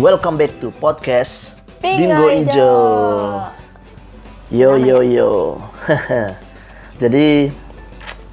Welcome 0.00 0.40
back 0.40 0.56
to 0.64 0.72
podcast 0.80 1.60
Bingo 1.84 2.32
Ijo. 2.32 2.72
Yo 4.48 4.80
yo 4.80 5.04
yo. 5.04 5.60
Jadi 7.04 7.52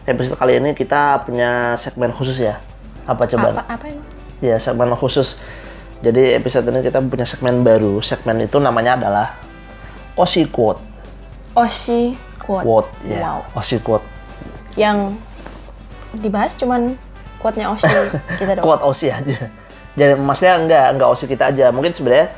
episode 0.08 0.40
kali 0.40 0.64
ini 0.64 0.72
kita 0.72 1.28
punya 1.28 1.76
segmen 1.76 2.16
khusus 2.16 2.40
ya. 2.40 2.64
Apa 3.04 3.28
coba? 3.28 3.52
Apa 3.52 3.76
apa 3.76 3.86
emang? 3.92 4.08
Ya 4.40 4.56
segmen 4.64 4.96
khusus. 4.96 5.36
Jadi 6.00 6.40
episode 6.40 6.72
ini 6.72 6.80
kita 6.88 7.04
punya 7.04 7.28
segmen 7.28 7.68
baru. 7.68 8.00
Segmen 8.00 8.48
itu 8.48 8.64
namanya 8.64 8.96
adalah 8.96 9.36
Osi 10.16 10.48
Quote. 10.48 10.80
Oshi 11.52 12.16
quote. 12.40 12.64
Quote, 12.64 12.90
ya. 13.04 13.44
Wow. 13.44 13.60
Osi 13.60 13.76
Quote. 13.84 14.08
Yang 14.80 15.20
dibahas 16.16 16.56
cuman 16.56 16.96
quote-nya 17.44 17.76
Oshi 17.76 17.92
kita. 18.40 18.64
Quote 18.64 18.88
Osi 18.88 19.12
aja. 19.12 19.67
Jadi 19.98 20.14
maksudnya 20.22 20.54
enggak 20.62 20.86
enggak 20.94 21.10
Osi 21.10 21.26
kita 21.26 21.50
aja. 21.50 21.74
Mungkin 21.74 21.90
sebenarnya 21.92 22.30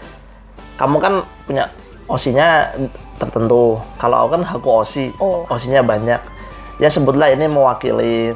kamu 0.79 0.95
kan 1.03 1.13
punya 1.43 1.67
osinya 2.07 2.71
tertentu. 3.19 3.77
Kalau 3.99 4.15
aku 4.25 4.39
kan 4.39 4.43
aku 4.47 4.69
osi, 4.71 5.11
Oh. 5.19 5.43
osinya 5.51 5.83
banyak. 5.83 6.23
Ya 6.79 6.87
sebutlah 6.87 7.29
ini 7.35 7.51
mewakili 7.51 8.31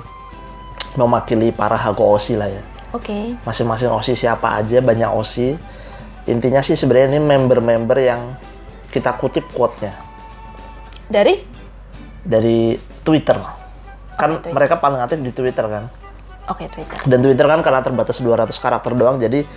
mewakili 1.00 1.50
para 1.56 1.80
haku 1.80 2.04
osi 2.04 2.36
lah 2.36 2.52
ya. 2.52 2.62
Oke. 2.92 3.34
Masing-masing 3.48 3.90
osi 3.90 4.14
siapa 4.14 4.60
aja 4.60 4.84
banyak 4.84 5.10
osi. 5.10 5.56
Intinya 6.28 6.60
sih 6.60 6.76
sebenarnya 6.76 7.16
ini 7.18 7.20
member-member 7.24 7.98
yang 8.00 8.22
kita 8.94 9.18
kutip 9.20 9.44
quote-nya 9.52 9.92
Dari 11.10 11.44
dari 12.24 12.78
Twitter. 13.04 13.36
Kan 14.16 14.40
Twitter. 14.40 14.52
mereka 14.54 14.76
paling 14.80 15.02
aktif 15.04 15.20
di 15.20 15.32
Twitter 15.34 15.66
kan. 15.68 16.03
Oke 16.52 16.68
Twitter. 16.68 17.00
Dan 17.08 17.24
Twitter 17.24 17.48
kan 17.48 17.64
karena 17.64 17.80
terbatas 17.80 18.20
200 18.20 18.52
karakter 18.60 18.92
doang, 18.98 19.16
jadi 19.16 19.48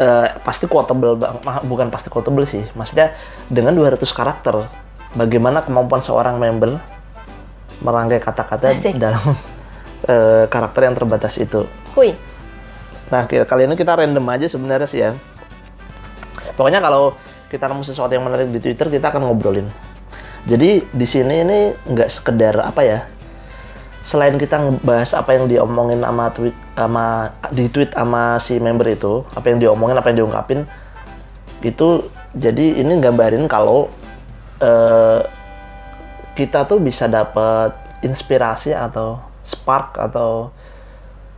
eh, 0.00 0.28
pasti 0.40 0.64
quotable, 0.64 1.20
bukan 1.66 1.92
pasti 1.92 2.08
quotable 2.08 2.48
sih. 2.48 2.64
Maksudnya 2.72 3.12
dengan 3.52 3.76
200 3.76 4.00
karakter, 4.08 4.68
bagaimana 5.12 5.60
kemampuan 5.64 6.00
seorang 6.00 6.40
member 6.40 6.80
merangkai 7.84 8.18
kata-kata 8.18 8.74
dalam 8.96 9.36
eh, 10.12 10.44
karakter 10.48 10.80
yang 10.88 10.96
terbatas 10.96 11.36
itu. 11.36 11.68
Hui. 11.92 12.16
Nah, 13.08 13.24
kali 13.24 13.64
ini 13.64 13.74
kita 13.76 13.96
random 13.96 14.24
aja 14.28 14.46
sebenarnya 14.48 14.88
sih 14.88 15.00
ya. 15.00 15.16
Pokoknya 16.56 16.80
kalau 16.80 17.16
kita 17.48 17.64
nemu 17.68 17.84
sesuatu 17.84 18.12
yang 18.12 18.24
menarik 18.24 18.52
di 18.52 18.60
Twitter, 18.60 18.92
kita 18.92 19.08
akan 19.08 19.28
ngobrolin. 19.28 19.68
Jadi 20.44 20.84
di 20.88 21.06
sini 21.08 21.44
ini 21.44 21.58
nggak 21.88 22.08
sekedar 22.08 22.60
apa 22.60 22.80
ya? 22.84 23.04
Selain 24.08 24.40
kita 24.40 24.56
ngebahas 24.56 25.12
apa 25.12 25.36
yang 25.36 25.44
diomongin 25.52 26.00
sama 26.00 26.32
tweet 26.32 26.56
sama 26.72 27.06
di 27.52 27.68
tweet 27.68 27.92
sama 27.92 28.40
si 28.40 28.56
member 28.56 28.88
itu, 28.88 29.20
apa 29.36 29.52
yang 29.52 29.60
diomongin, 29.60 30.00
apa 30.00 30.08
yang 30.08 30.24
diungkapin, 30.24 30.64
itu 31.60 32.08
jadi 32.32 32.80
ini 32.80 33.04
gambarin 33.04 33.44
kalau 33.44 33.92
eh, 34.64 35.20
kita 36.32 36.64
tuh 36.64 36.80
bisa 36.80 37.04
dapat 37.04 37.76
inspirasi 38.00 38.72
atau 38.72 39.20
spark 39.44 40.00
atau 40.00 40.56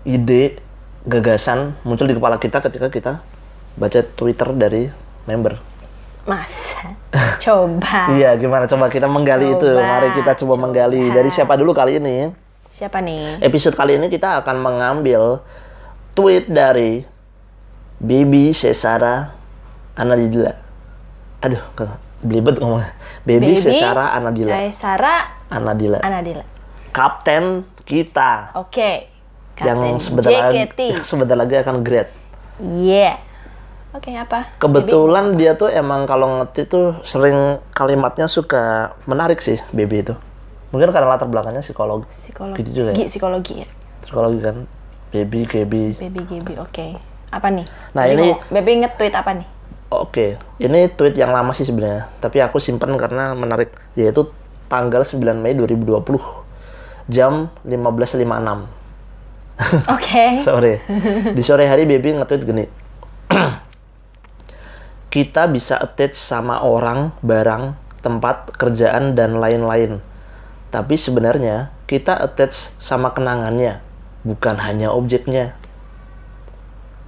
ide 0.06 0.62
gagasan 1.08 1.74
muncul 1.82 2.06
di 2.06 2.14
kepala 2.14 2.36
kita 2.38 2.62
ketika 2.62 2.86
kita 2.86 3.12
baca 3.74 4.00
Twitter 4.14 4.48
dari 4.54 4.86
member. 5.26 5.56
Mas. 6.28 6.52
Coba. 7.40 8.12
Iya, 8.16 8.36
gimana 8.36 8.68
coba 8.68 8.92
kita 8.92 9.08
menggali 9.08 9.56
itu. 9.56 9.66
Coba, 9.66 9.88
Mari 9.98 10.08
kita 10.12 10.32
coba, 10.44 10.54
menggali. 10.60 11.00
coba. 11.08 11.16
Dari 11.16 11.30
siapa 11.32 11.56
dulu 11.56 11.72
kali 11.72 11.96
ini? 11.96 12.30
Siapa 12.70 13.02
nih? 13.02 13.42
Episode 13.42 13.74
kali 13.74 13.98
ini 13.98 14.06
kita 14.06 14.38
akan 14.46 14.56
mengambil 14.62 15.42
tweet 16.14 16.46
dari 16.46 17.02
Baby 17.98 18.54
Cesara 18.54 19.34
Anadila. 19.98 20.54
Aduh, 21.42 21.60
belibet 22.22 22.62
ngomongnya. 22.62 22.94
Baby, 23.26 23.58
Cesara 23.58 24.14
Anadila. 24.14 24.54
Sarah 24.70 25.42
Anadila. 25.50 25.98
Anadila. 26.00 26.46
Kapten 26.94 27.66
kita. 27.82 28.54
Oke. 28.54 29.10
yang 29.60 29.76
Kapten 29.76 30.00
sebentar 30.00 30.30
lagi, 30.32 30.56
JKT. 30.56 30.80
sebentar 31.10 31.36
lagi 31.36 31.54
akan 31.58 31.76
grade. 31.84 32.12
Yeah. 32.62 33.20
Oke, 33.90 34.14
apa? 34.14 34.54
Kebetulan 34.62 35.34
dia 35.34 35.58
tuh 35.58 35.66
emang 35.66 36.06
kalau 36.06 36.38
ngetik 36.38 36.70
tuh 36.70 36.94
sering 37.02 37.58
kalimatnya 37.74 38.30
suka 38.30 38.94
menarik 39.04 39.42
sih, 39.42 39.58
Baby 39.74 40.06
itu. 40.06 40.14
Mungkin 40.70 40.88
karena 40.88 41.08
latar 41.08 41.26
belakangnya 41.26 41.60
psikolog, 41.60 42.06
Psikologi. 42.06 42.58
gitu 42.62 42.70
juga 42.72 42.88
ya? 42.92 42.96
Gi- 42.96 43.08
Psikologi 43.08 43.54
ya. 43.60 43.68
psikologi 44.00 44.38
kan. 44.40 44.56
Baby, 45.10 45.42
Gaby. 45.42 45.98
Baby 45.98 46.20
Gaby. 46.24 46.54
Oke. 46.56 46.94
Apa 47.28 47.50
nih? 47.50 47.66
Nah, 47.92 48.04
Baby 48.04 48.14
ini- 48.16 48.30
ngomong- 48.32 48.42
Baby 48.48 48.72
nge-tweet 48.80 49.14
apa 49.14 49.30
nih? 49.34 49.48
Oke, 49.90 50.26
ini 50.56 50.86
tweet 50.88 51.14
yang 51.14 51.30
lama 51.30 51.50
sih 51.50 51.62
sebenarnya, 51.62 52.06
tapi 52.18 52.38
aku 52.38 52.56
simpan 52.56 52.94
karena 52.94 53.34
menarik, 53.34 53.74
yaitu 53.92 54.30
tanggal 54.66 55.02
9 55.02 55.34
Mei 55.36 55.50
2020, 55.52 56.22
jam 57.06 57.50
15.56 57.66 58.70
Oke. 59.90 60.38
sore. 60.38 60.78
Di 61.36 61.42
sore 61.42 61.66
hari 61.66 61.84
Baby 61.84 62.14
nge-tweet 62.14 62.42
gini. 62.44 62.64
Kita 65.10 65.50
bisa 65.50 65.74
attach 65.76 66.14
sama 66.14 66.62
orang, 66.62 67.10
barang, 67.20 67.74
tempat, 67.98 68.54
kerjaan, 68.54 69.18
dan 69.18 69.42
lain-lain. 69.42 69.98
Tapi 70.70 70.94
sebenarnya 70.94 71.74
kita 71.84 72.14
attach 72.14 72.70
sama 72.78 73.10
kenangannya, 73.10 73.82
bukan 74.22 74.54
hanya 74.56 74.90
objeknya. 74.90 75.58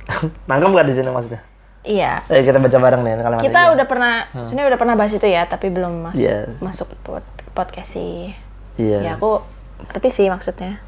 Nangkep 0.50 0.68
nggak 0.68 0.86
di 0.86 0.94
sini 0.94 1.08
maksudnya? 1.08 1.40
Iya. 1.82 2.22
Eh, 2.26 2.42
kita 2.42 2.58
baca 2.58 2.78
bareng 2.78 3.02
nih 3.02 3.12
kalimat 3.18 3.42
Kita 3.42 3.60
ini. 3.60 3.72
udah 3.74 3.86
pernah, 3.86 4.14
sebenarnya 4.32 4.68
udah 4.70 4.80
pernah 4.80 4.94
bahas 4.94 5.12
itu 5.12 5.26
ya, 5.26 5.42
tapi 5.46 5.66
belum 5.66 5.92
masuk 6.04 6.18
Iya. 6.18 6.38
masuk 6.58 6.86
pod- 7.02 7.26
podcast 7.52 7.90
sih. 7.92 8.34
Iya. 8.78 8.98
Ya 9.02 9.10
aku 9.14 9.42
ngerti 9.90 10.08
sih 10.12 10.26
maksudnya. 10.26 10.78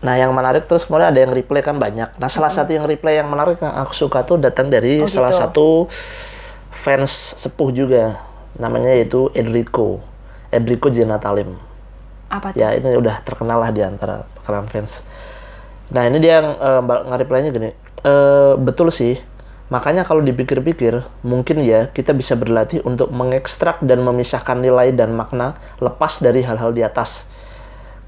Nah, 0.00 0.20
yang 0.20 0.36
menarik 0.36 0.68
terus 0.68 0.84
kemudian 0.84 1.08
ada 1.08 1.16
yang 1.18 1.32
reply 1.32 1.60
kan 1.60 1.76
banyak. 1.76 2.12
Nah, 2.14 2.28
salah 2.28 2.52
satu 2.52 2.72
yang 2.72 2.84
reply 2.84 3.16
yang 3.16 3.28
menarik 3.28 3.56
yang 3.56 3.72
aku 3.74 3.96
suka 3.96 4.20
tuh 4.20 4.36
datang 4.36 4.68
dari 4.68 5.00
Oh, 5.00 5.08
salah 5.08 5.32
gitu. 5.32 5.40
satu 5.40 5.68
fans 6.70 7.08
sepuh 7.34 7.72
juga. 7.72 8.20
Namanya 8.54 8.92
yaitu 8.92 9.32
Enrico. 9.32 10.04
Enrico 10.54 10.88
Jenatalim. 10.88 11.58
Apa 12.30 12.54
tuh? 12.54 12.62
Ya, 12.62 12.72
ini 12.72 12.94
udah 12.94 13.20
terkenal 13.26 13.58
lah 13.58 13.70
di 13.74 13.82
antara 13.82 14.24
kalangan 14.46 14.70
fans. 14.70 15.02
Nah, 15.92 16.08
ini 16.08 16.22
dia 16.22 16.40
yang 16.40 16.48
uh, 16.56 16.80
nge-reply-nya 16.82 17.50
gini. 17.52 17.70
"Eh, 18.04 18.52
betul 18.56 18.88
sih. 18.88 19.20
Makanya 19.72 20.04
kalau 20.04 20.20
dipikir-pikir, 20.20 21.02
mungkin 21.24 21.64
ya 21.64 21.88
kita 21.88 22.12
bisa 22.12 22.36
berlatih 22.36 22.84
untuk 22.84 23.08
mengekstrak 23.08 23.80
dan 23.80 24.04
memisahkan 24.04 24.60
nilai 24.60 24.92
dan 24.92 25.16
makna 25.16 25.56
lepas 25.80 26.20
dari 26.20 26.44
hal-hal 26.44 26.70
di 26.76 26.84
atas. 26.84 27.26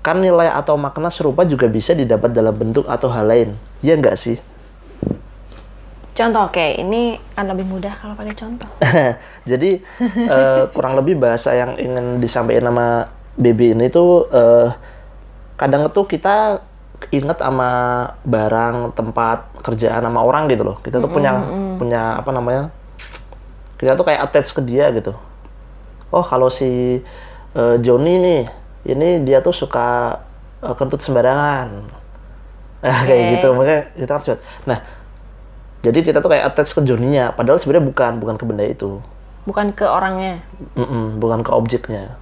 Kan 0.04 0.20
nilai 0.22 0.52
atau 0.52 0.76
makna 0.76 1.08
serupa 1.08 1.42
juga 1.48 1.66
bisa 1.66 1.96
didapat 1.96 2.30
dalam 2.30 2.54
bentuk 2.54 2.84
atau 2.86 3.08
hal 3.08 3.26
lain. 3.26 3.48
Ya 3.80 3.96
enggak 3.96 4.20
sih? 4.20 4.36
Contoh, 6.16 6.48
oke, 6.48 6.80
ini 6.80 7.20
kan 7.36 7.44
lebih 7.44 7.68
mudah 7.68 7.92
kalau 7.92 8.16
pakai 8.16 8.32
contoh. 8.32 8.70
Jadi 9.50 9.84
eh, 10.16 10.62
kurang 10.72 10.96
lebih 10.96 11.20
bahasa 11.20 11.52
yang 11.52 11.76
ingin 11.76 12.24
disampaikan 12.24 12.72
sama 12.72 13.12
BB 13.36 13.76
ini 13.76 13.92
tuh 13.92 14.24
eh, 14.32 14.72
kadang 15.60 15.92
itu 15.92 16.00
kita 16.08 16.64
inget 17.12 17.36
sama 17.36 17.68
barang, 18.24 18.96
tempat, 18.96 19.60
kerjaan 19.60 20.00
sama 20.08 20.24
orang 20.24 20.48
gitu 20.48 20.64
loh. 20.64 20.80
Kita 20.80 21.04
tuh 21.04 21.12
punya 21.12 21.36
punya 21.76 22.16
apa 22.16 22.32
namanya? 22.32 22.72
Kita 23.76 23.92
tuh 23.92 24.08
kayak 24.08 24.24
attach 24.24 24.56
ke 24.56 24.64
dia 24.64 24.88
gitu. 24.96 25.12
Oh 26.08 26.24
kalau 26.24 26.48
si 26.48 27.04
eh, 27.52 27.76
Joni 27.84 28.14
nih, 28.16 28.42
ini 28.88 29.08
dia 29.20 29.44
tuh 29.44 29.52
suka 29.52 30.16
eh, 30.64 30.72
kentut 30.80 31.04
sembarangan. 31.04 31.92
Ah, 32.80 33.04
kayak 33.08 33.22
gitu, 33.36 33.48
makanya 33.52 33.82
kita 34.00 34.12
harus 34.16 34.28
Nah, 34.64 34.80
jadi 35.84 35.98
kita 36.02 36.18
tuh 36.24 36.30
kayak 36.32 36.54
attach 36.54 36.72
ke 36.72 36.80
Joninya, 36.84 37.34
padahal 37.36 37.60
sebenarnya 37.60 37.84
bukan, 37.88 38.12
bukan 38.22 38.36
ke 38.40 38.44
benda 38.48 38.64
itu. 38.64 38.98
Bukan 39.46 39.70
ke 39.76 39.86
orangnya. 39.86 40.42
Mm-mm, 40.74 41.22
bukan 41.22 41.44
ke 41.46 41.50
objeknya, 41.54 42.16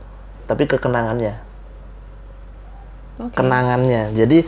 tapi 0.45 0.69
ke 0.69 0.77
kenangannya. 0.77 1.41
Oke. 3.23 3.39
Kenangannya. 3.39 4.13
Jadi, 4.13 4.45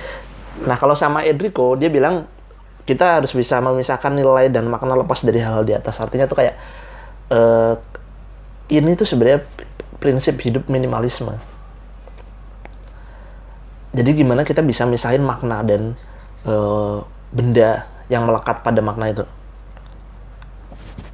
nah 0.67 0.77
kalau 0.77 0.99
sama 0.99 1.23
Enrico, 1.23 1.79
dia 1.79 1.89
bilang 1.89 2.27
kita 2.87 3.19
harus 3.19 3.35
bisa 3.35 3.59
memisahkan 3.59 4.15
nilai 4.15 4.47
dan 4.53 4.71
makna 4.71 4.95
lepas 4.95 5.23
dari 5.27 5.43
hal-hal 5.43 5.67
di 5.67 5.75
atas. 5.75 5.99
Artinya 5.99 6.31
tuh 6.31 6.39
kayak 6.39 6.55
eh, 7.35 7.75
ini 8.71 8.95
tuh 8.95 9.07
sebenarnya 9.07 9.43
prinsip 9.99 10.39
hidup 10.43 10.71
minimalisme. 10.71 11.35
Jadi 13.97 14.11
gimana 14.13 14.45
kita 14.45 14.61
bisa 14.61 14.85
misahin 14.85 15.25
makna 15.25 15.65
dan 15.65 15.97
eh, 16.47 16.97
benda 17.33 17.96
yang 18.07 18.27
melekat 18.27 18.63
pada 18.63 18.81
makna 18.83 19.11
itu. 19.11 19.25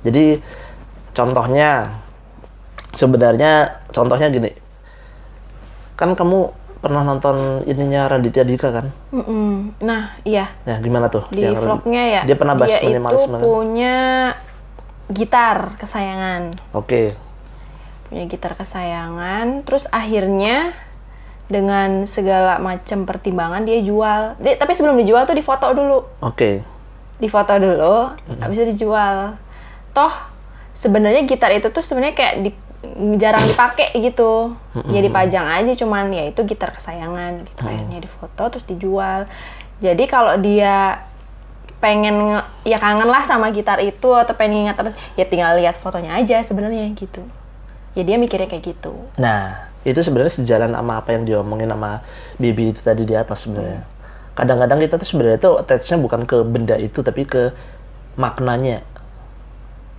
Jadi 0.02 0.42
contohnya 1.14 2.00
sebenarnya 2.92 3.82
contohnya 3.90 4.28
gini. 4.28 4.50
Kan 5.96 6.18
kamu 6.18 6.50
pernah 6.82 7.06
nonton 7.06 7.62
ininya 7.64 8.10
Raditya 8.10 8.42
Dika 8.42 8.74
kan? 8.74 8.90
Mm-mm. 9.14 9.78
Nah, 9.78 10.18
iya. 10.26 10.50
Ya 10.66 10.82
gimana 10.82 11.06
tuh? 11.06 11.30
Di 11.30 11.46
Yang- 11.46 11.62
vlognya 11.62 12.02
ya. 12.10 12.20
Dia 12.26 12.36
pernah 12.36 12.58
bahas 12.58 12.74
dia 12.74 12.82
minimalisme 12.82 13.30
itu 13.30 13.38
kan? 13.38 13.40
punya 13.40 13.96
gitar 15.06 15.78
kesayangan. 15.78 16.58
Oke. 16.74 17.14
Punya 18.10 18.26
gitar 18.26 18.58
kesayangan. 18.58 19.62
Terus 19.62 19.86
akhirnya 19.94 20.74
dengan 21.46 22.08
segala 22.10 22.58
macam 22.58 23.06
pertimbangan 23.06 23.62
dia 23.62 23.78
jual. 23.78 24.34
Dia- 24.42 24.58
tapi 24.58 24.74
sebelum 24.74 24.98
dijual 24.98 25.22
tuh 25.22 25.38
difoto 25.38 25.70
dulu. 25.70 26.02
Oke. 26.18 26.66
Difoto 27.16 27.54
dulu, 27.54 28.12
habis 28.38 28.56
itu 28.58 28.66
dijual. 28.72 29.36
Toh 29.92 30.12
sebenarnya 30.72 31.22
gitar 31.22 31.52
itu 31.52 31.68
tuh 31.68 31.80
sebenarnya 31.80 32.14
kayak 32.14 32.34
di- 32.40 32.60
jarang 33.14 33.46
dipakai 33.46 33.94
gitu. 33.94 34.56
Ya 34.90 35.00
dipajang 35.00 35.46
aja 35.46 35.72
cuman 35.76 36.10
ya 36.10 36.26
itu 36.26 36.40
gitar 36.42 36.72
kesayangan 36.72 37.46
gitu. 37.46 37.60
Akhirnya 37.62 38.00
difoto 38.00 38.42
terus 38.50 38.66
dijual. 38.66 39.30
Jadi 39.78 40.04
kalau 40.06 40.34
dia 40.36 41.06
pengen 41.78 42.14
nge- 42.30 42.46
ya 42.64 42.78
kangen 42.78 43.06
lah 43.06 43.22
sama 43.22 43.50
gitar 43.50 43.78
itu 43.78 44.14
atau 44.14 44.34
pengen 44.34 44.66
ingat 44.66 44.78
terus 44.78 44.94
ya 45.14 45.26
tinggal 45.26 45.58
lihat 45.58 45.74
fotonya 45.74 46.14
aja 46.14 46.42
sebenarnya 46.42 46.90
gitu. 46.94 47.22
Ya 47.94 48.02
dia 48.02 48.16
mikirnya 48.16 48.46
kayak 48.46 48.64
gitu. 48.74 48.94
Nah, 49.14 49.68
itu 49.82 49.98
sebenarnya 49.98 50.32
sejalan 50.32 50.70
sama 50.72 51.02
apa 51.02 51.12
yang 51.12 51.26
diomongin 51.26 51.68
sama 51.68 52.00
Bibi 52.38 52.72
itu 52.72 52.80
tadi 52.80 53.02
di 53.02 53.12
atas 53.12 53.44
sebenarnya. 53.46 53.82
Kadang-kadang 54.32 54.80
kita 54.80 54.96
tuh 54.96 55.04
sebenarnya 55.04 55.38
tuh 55.38 55.60
attach-nya 55.60 56.00
bukan 56.00 56.24
ke 56.24 56.40
benda 56.46 56.76
itu 56.80 57.04
tapi 57.04 57.28
ke 57.28 57.52
maknanya. 58.16 58.80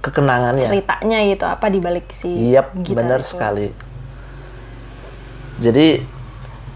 Kekenangannya. 0.03 0.67
Ceritanya 0.67 1.17
gitu 1.23 1.45
apa 1.47 1.65
di 1.71 1.79
balik 1.79 2.11
si 2.11 2.51
Iya, 2.51 2.67
gitar 2.83 2.97
benar 3.03 3.19
itu. 3.23 3.29
sekali. 3.31 3.67
Jadi 5.61 6.01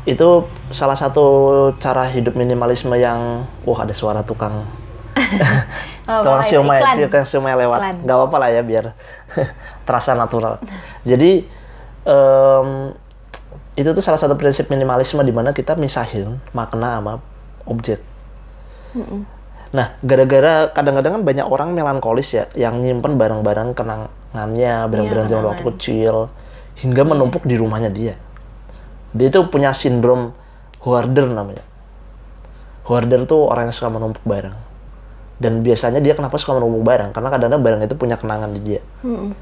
itu 0.07 0.27
salah 0.71 0.95
satu 0.95 1.25
cara 1.83 2.07
hidup 2.07 2.39
minimalisme 2.39 2.95
yang 2.95 3.43
wah 3.67 3.79
ada 3.83 3.91
suara 3.91 4.23
tukang 4.23 4.63
Oh, 6.07 6.23
tukang 6.23 6.39
siomay, 6.39 6.79
iklan. 6.79 7.03
tukang 7.03 7.25
siomay 7.27 7.51
lewat. 7.59 7.99
Nggak 8.07 8.15
apa-apa 8.15 8.37
lah 8.39 8.49
ya 8.55 8.61
biar 8.63 8.95
terasa 9.87 10.15
natural. 10.15 10.55
Jadi 11.03 11.43
em, 12.07 12.67
itu 13.75 13.89
tuh 13.91 13.99
salah 13.99 14.15
satu 14.15 14.39
prinsip 14.39 14.71
minimalisme 14.71 15.19
di 15.19 15.35
mana 15.35 15.51
kita 15.51 15.75
misahin 15.75 16.39
makna 16.55 16.95
sama 17.01 17.13
objek. 17.67 17.99
Nah, 19.75 19.99
gara-gara 19.99 20.71
kadang-kadang 20.71 21.19
kan 21.19 21.23
banyak 21.27 21.45
orang 21.45 21.75
melankolis 21.75 22.33
ya, 22.33 22.47
yang 22.55 22.79
nyimpen 22.79 23.19
barang-barang 23.19 23.75
kenangannya, 23.75 24.87
barang-barang 24.87 25.27
zaman 25.27 25.45
waktu 25.51 25.63
kecil, 25.75 26.31
hingga 26.79 27.03
menumpuk 27.03 27.43
di 27.43 27.59
rumahnya 27.59 27.91
dia. 27.91 28.15
Dia 29.11 29.27
itu 29.27 29.43
punya 29.51 29.75
sindrom 29.75 30.31
hoarder 30.81 31.27
namanya. 31.27 31.67
Hoarder 32.87 33.27
tuh 33.27 33.51
orang 33.51 33.67
yang 33.67 33.75
suka 33.75 33.91
menumpuk 33.91 34.23
barang. 34.23 34.55
Dan 35.37 35.61
biasanya 35.61 35.99
dia 35.99 36.15
kenapa 36.15 36.39
suka 36.39 36.55
menumpuk 36.55 36.87
barang? 36.87 37.11
Karena 37.11 37.27
kadang-kadang 37.27 37.61
barang 37.61 37.81
itu 37.83 37.95
punya 37.99 38.15
kenangan 38.15 38.49
di 38.55 38.61
dia. 38.63 38.81
Mm-mm. 39.03 39.35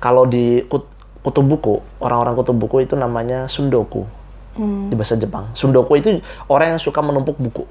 Kalau 0.00 0.24
di 0.24 0.64
kut- 0.66 0.90
kutub 1.22 1.44
buku, 1.44 1.78
orang-orang 2.00 2.34
kutub 2.34 2.56
buku 2.56 2.88
itu 2.88 2.96
namanya 2.96 3.46
sundoku 3.46 4.08
Hmm. 4.52 4.92
di 4.92 4.94
bahasa 4.94 5.16
Jepang. 5.16 5.48
Sundoku 5.56 5.96
itu 5.96 6.20
orang 6.48 6.76
yang 6.76 6.80
suka 6.80 7.00
menumpuk 7.00 7.40
buku. 7.40 7.64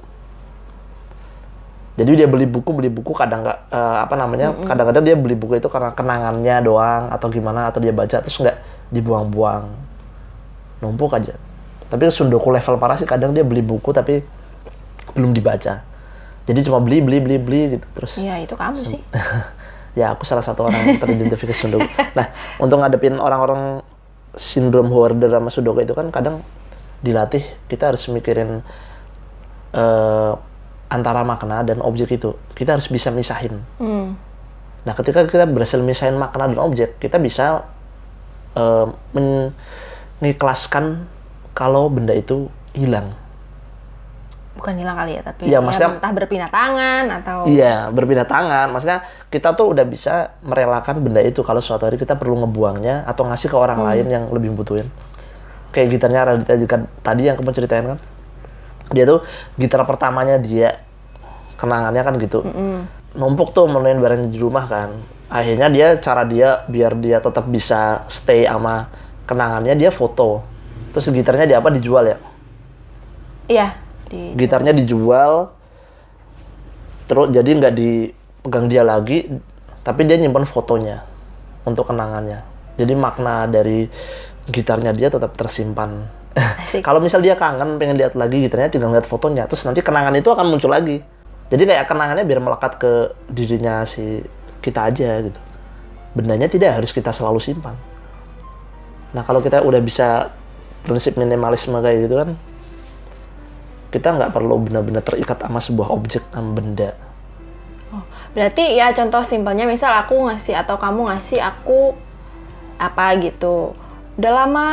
Jadi 1.99 2.17
dia 2.17 2.25
beli 2.25 2.49
buku, 2.49 2.73
beli 2.73 2.89
buku 2.89 3.13
kadang 3.13 3.45
nggak 3.45 3.69
eh, 3.69 3.97
apa 4.01 4.15
namanya, 4.17 4.55
kadang-kadang 4.65 5.03
dia 5.05 5.13
beli 5.13 5.37
buku 5.37 5.61
itu 5.61 5.69
karena 5.69 5.93
kenangannya 5.93 6.55
doang 6.65 7.03
atau 7.13 7.29
gimana 7.29 7.69
atau 7.69 7.77
dia 7.77 7.93
baca 7.93 8.17
terus 8.23 8.33
nggak 8.41 8.57
dibuang-buang, 8.89 9.69
numpuk 10.81 11.13
aja. 11.13 11.37
Tapi 11.91 12.07
sundoku 12.09 12.49
level 12.49 12.79
parah 12.79 12.97
sih 12.97 13.05
kadang 13.05 13.35
dia 13.35 13.45
beli 13.45 13.61
buku 13.61 13.93
tapi 13.93 14.23
belum 15.13 15.35
dibaca. 15.35 15.83
Jadi 16.49 16.59
cuma 16.65 16.81
beli, 16.81 17.03
beli, 17.03 17.21
beli, 17.21 17.37
beli 17.37 17.61
gitu 17.77 17.87
terus. 17.93 18.17
Iya, 18.17 18.41
itu 18.41 18.57
kamu 18.57 18.81
sih. 18.81 19.01
ya 19.99 20.15
aku 20.15 20.23
salah 20.23 20.41
satu 20.41 20.65
orang 20.65 20.81
yang 20.87 20.97
teridentifikasi 20.97 21.59
sundoku. 21.59 21.85
Nah, 22.17 22.33
untuk 22.57 22.81
ngadepin 22.81 23.19
orang-orang 23.21 23.83
sindrom 24.33 24.89
hoarder 24.89 25.29
sama 25.29 25.51
sundoku 25.51 25.83
itu 25.83 25.93
kan 25.93 26.09
kadang 26.09 26.41
dilatih 27.01 27.41
kita 27.65 27.93
harus 27.93 28.05
mikirin 28.07 28.61
eh, 29.73 30.33
antara 30.87 31.23
makna 31.23 31.63
dan 31.63 31.79
objek 31.81 32.13
itu. 32.13 32.35
Kita 32.53 32.77
harus 32.77 32.87
bisa 32.87 33.09
misahin. 33.09 33.61
Hmm. 33.79 34.13
Nah, 34.81 34.93
ketika 34.97 35.23
kita 35.25 35.45
berhasil 35.45 35.77
misahin 35.79 36.17
makna 36.17 36.49
dan 36.49 36.59
objek, 36.59 36.97
kita 36.97 37.17
bisa 37.17 37.65
eh, 38.53 38.87
mengikhlaskan 40.19 41.07
kalau 41.55 41.87
benda 41.87 42.11
itu 42.11 42.47
hilang. 42.75 43.11
Bukan 44.51 44.75
hilang 44.75 44.99
kali 44.99 45.15
ya, 45.15 45.21
tapi 45.23 45.47
Iya, 45.47 45.57
ya 45.57 45.59
maksudnya- 45.63 45.95
entah 45.95 46.11
berpindah 46.11 46.51
tangan 46.51 47.03
atau 47.23 47.37
Iya, 47.47 47.87
berpindah 47.87 48.27
tangan. 48.27 48.67
Maksudnya 48.75 48.99
kita 49.31 49.55
tuh 49.55 49.71
udah 49.71 49.85
bisa 49.87 50.35
merelakan 50.43 50.99
benda 50.99 51.23
itu 51.23 51.39
kalau 51.39 51.63
suatu 51.63 51.87
hari 51.87 51.95
kita 51.95 52.19
perlu 52.19 52.35
ngebuangnya 52.43 53.07
atau 53.07 53.23
ngasih 53.31 53.47
ke 53.47 53.57
orang 53.57 53.79
lain 53.79 54.05
yang 54.11 54.23
lebih 54.27 54.51
butuhin. 54.51 54.91
Kayak 55.71 55.87
gitarnya 55.97 56.21
Raditya 56.27 56.55
Dika 56.59 56.77
tadi 57.01 57.27
yang 57.27 57.35
kamu 57.39 57.51
ceritain 57.55 57.85
kan. 57.95 57.99
Dia 58.91 59.07
tuh 59.07 59.23
gitar 59.55 59.83
pertamanya 59.87 60.35
dia 60.39 60.79
kenangannya 61.55 62.01
kan 62.03 62.13
gitu. 62.19 62.43
Mm. 62.43 62.79
Numpuk 63.15 63.55
tuh 63.55 63.67
menemuin 63.67 63.99
barang 64.03 64.21
di 64.31 64.37
rumah 64.39 64.67
kan. 64.67 64.95
Akhirnya 65.31 65.71
dia 65.71 65.95
cara 65.99 66.27
dia 66.27 66.67
biar 66.67 66.99
dia 66.99 67.23
tetap 67.23 67.47
bisa 67.47 68.03
stay 68.11 68.43
sama 68.43 68.91
kenangannya 69.23 69.79
dia 69.79 69.91
foto. 69.91 70.43
Terus 70.91 71.07
gitarnya 71.07 71.47
dia 71.47 71.57
apa 71.63 71.71
dijual 71.71 72.03
ya? 72.03 72.17
Iya, 73.47 73.67
di 74.11 74.35
gitarnya 74.35 74.75
dijual 74.75 75.55
terus 77.07 77.31
jadi 77.31 77.47
nggak 77.47 77.75
dipegang 77.75 78.67
dia 78.67 78.83
lagi 78.83 79.31
tapi 79.87 80.03
dia 80.03 80.19
nyimpan 80.19 80.43
fotonya 80.43 81.07
untuk 81.63 81.87
kenangannya 81.87 82.43
jadi 82.75 82.93
makna 82.95 83.47
dari 83.47 83.87
gitarnya 84.51 84.91
dia 84.91 85.07
tetap 85.07 85.33
tersimpan. 85.33 86.05
Kalau 86.87 86.99
misal 86.99 87.19
dia 87.23 87.35
kangen 87.35 87.79
pengen 87.79 87.99
lihat 87.99 88.15
lagi 88.15 88.43
gitarnya 88.43 88.71
tinggal 88.71 88.91
lihat 88.91 89.07
fotonya 89.07 89.47
terus 89.47 89.63
nanti 89.67 89.79
kenangan 89.83 90.15
itu 90.15 90.29
akan 90.31 90.45
muncul 90.51 90.71
lagi. 90.71 90.99
Jadi 91.51 91.67
kayak 91.67 91.87
kenangannya 91.87 92.23
biar 92.23 92.39
melekat 92.39 92.79
ke 92.79 92.91
dirinya 93.27 93.83
si 93.83 94.23
kita 94.63 94.87
aja 94.87 95.19
gitu. 95.23 95.39
Bendanya 96.15 96.47
tidak 96.47 96.79
harus 96.79 96.91
kita 96.95 97.11
selalu 97.11 97.39
simpan. 97.43 97.75
Nah 99.11 99.23
kalau 99.27 99.43
kita 99.43 99.59
udah 99.59 99.81
bisa 99.83 100.31
prinsip 100.83 101.19
minimalisme 101.19 101.75
kayak 101.79 102.07
gitu 102.07 102.15
kan 102.19 102.29
kita 103.91 104.07
nggak 104.15 104.31
perlu 104.31 104.55
benar-benar 104.63 105.03
terikat 105.03 105.43
sama 105.43 105.59
sebuah 105.59 105.91
objek 105.91 106.23
sama 106.31 106.55
benda. 106.55 106.95
Oh, 107.91 108.07
berarti 108.31 108.79
ya 108.79 108.95
contoh 108.95 109.19
simpelnya 109.19 109.67
misal 109.67 109.91
aku 109.91 110.31
ngasih 110.31 110.55
atau 110.55 110.79
kamu 110.79 111.11
ngasih 111.11 111.43
aku 111.43 111.91
apa 112.79 113.19
gitu. 113.19 113.75
Udah 114.17 114.31
lama 114.43 114.67